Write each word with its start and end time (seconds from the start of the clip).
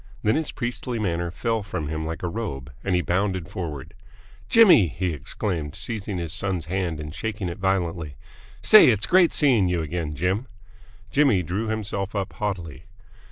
Then 0.23 0.33
his 0.33 0.51
priestly 0.51 0.97
manner 0.97 1.29
fell 1.29 1.61
from 1.61 1.87
him 1.87 2.07
like 2.07 2.23
a 2.23 2.27
robe, 2.27 2.73
and 2.83 2.95
he 2.95 3.01
bounded 3.01 3.47
forward. 3.49 3.93
"Jimmy!" 4.49 4.87
he 4.87 5.13
exclaimed, 5.13 5.75
seizing 5.75 6.17
his 6.17 6.33
son's 6.33 6.65
hand 6.65 6.99
and 6.99 7.13
shaking 7.13 7.49
it 7.49 7.59
violently. 7.59 8.15
"Say, 8.63 8.87
it's 8.87 9.05
great 9.05 9.31
seeing 9.31 9.67
you 9.67 9.83
again, 9.83 10.15
Jim!" 10.15 10.47
Jimmy 11.11 11.43
drew 11.43 11.67
himself 11.67 12.15
up 12.15 12.33
haughtily. 12.33 12.85